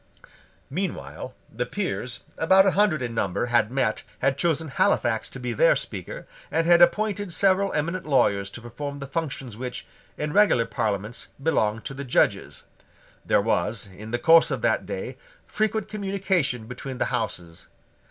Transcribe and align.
Meanwhile 0.71 1.35
the 1.47 1.67
Peers, 1.67 2.21
about 2.35 2.65
a 2.65 2.71
hundred 2.71 3.03
in 3.03 3.13
number, 3.13 3.45
had 3.53 3.71
met, 3.71 4.01
had 4.17 4.35
chosen 4.35 4.69
Halifax 4.69 5.29
to 5.29 5.39
be 5.39 5.53
their 5.53 5.75
Speaker, 5.75 6.25
and 6.49 6.65
had 6.65 6.81
appointed 6.81 7.31
several 7.31 7.71
eminent 7.73 8.07
lawyers 8.07 8.49
to 8.49 8.61
perform 8.61 8.97
the 8.97 9.05
functions 9.05 9.55
which, 9.55 9.85
in 10.17 10.33
regular 10.33 10.65
Parliaments, 10.65 11.27
belong 11.39 11.81
to 11.81 11.93
the 11.93 12.03
judges. 12.03 12.63
There 13.23 13.41
was, 13.43 13.87
in 13.95 14.09
the 14.09 14.17
course 14.17 14.49
of 14.49 14.63
that 14.63 14.87
day, 14.87 15.19
frequent 15.45 15.87
communication 15.87 16.65
between 16.65 16.97
the 16.97 17.05
Houses. 17.13 17.67